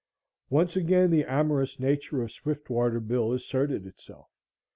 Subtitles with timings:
[0.49, 4.31] Once again the amorous nature of Swiftwater Bill asserted itself.